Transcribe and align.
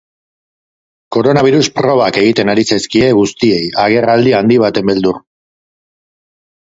Koronabirus 1.17 1.67
probak 1.79 2.15
egiten 2.21 2.51
ari 2.53 2.63
zaizkie 2.75 3.09
guztiei, 3.17 3.59
agerraldi 3.83 4.33
handi 4.39 4.57
baten 4.65 4.89
beldur. 4.91 5.21